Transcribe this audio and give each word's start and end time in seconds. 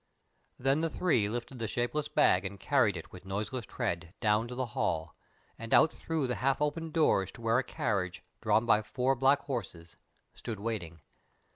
Then 0.57 0.81
the 0.81 0.89
three 0.89 1.29
lifted 1.29 1.59
the 1.59 1.67
shapeless 1.67 2.07
bag 2.07 2.43
and 2.43 2.59
carried 2.59 2.97
it 2.97 3.11
with 3.11 3.23
noiseless 3.23 3.67
tread 3.67 4.15
down 4.19 4.47
to 4.47 4.55
the 4.55 4.65
hall 4.73 5.15
and 5.59 5.75
out 5.75 5.91
through 5.91 6.25
the 6.25 6.37
half 6.41 6.59
open 6.59 6.89
doors 6.89 7.31
to 7.33 7.41
where 7.41 7.59
a 7.59 7.63
carriage 7.63 8.23
drawn 8.41 8.65
by 8.65 8.81
four 8.81 9.13
black 9.13 9.43
horses 9.43 9.97
stood 10.33 10.59
waiting. 10.59 11.01